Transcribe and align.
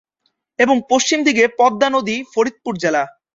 এবং 0.59 0.75
পশ্চিম 0.91 1.19
দিকে 1.23 1.43
পদ্মা 1.59 1.87
নদী/ফরিদপুর 1.89 2.73
জেলা। 2.77 3.03